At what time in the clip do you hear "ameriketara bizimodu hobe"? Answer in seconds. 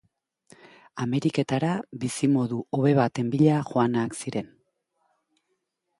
1.05-2.97